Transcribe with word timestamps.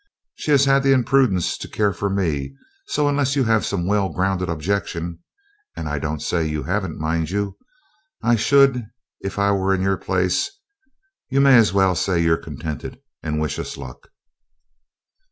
She 0.33 0.49
has 0.49 0.65
had 0.65 0.81
the 0.81 0.93
imprudence 0.93 1.55
to 1.59 1.67
care 1.67 1.93
for 1.93 2.09
me; 2.09 2.55
so, 2.87 3.07
unless 3.07 3.35
you 3.35 3.43
have 3.43 3.63
some 3.63 3.85
well 3.85 4.09
grounded 4.09 4.49
objection 4.49 5.19
and 5.77 5.87
I 5.87 5.99
don't 5.99 6.23
say 6.23 6.43
you 6.43 6.63
haven't, 6.63 6.97
mind 6.97 7.29
you, 7.29 7.55
I 8.23 8.35
should 8.35 8.87
if 9.19 9.37
I 9.37 9.51
were 9.51 9.75
in 9.75 9.81
your 9.83 9.97
place 9.97 10.49
you 11.29 11.39
may 11.39 11.55
as 11.55 11.71
well 11.71 11.93
say 11.93 12.19
you're 12.19 12.35
contented, 12.35 12.99
and 13.21 13.39
wish 13.39 13.59
us 13.59 13.77
luck!' 13.77 14.09